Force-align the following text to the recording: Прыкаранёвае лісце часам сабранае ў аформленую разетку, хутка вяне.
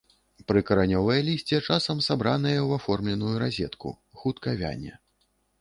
Прыкаранёвае 0.51 1.17
лісце 1.27 1.59
часам 1.67 2.01
сабранае 2.07 2.55
ў 2.67 2.81
аформленую 2.81 3.35
разетку, 3.45 3.95
хутка 4.23 4.59
вяне. 4.65 4.93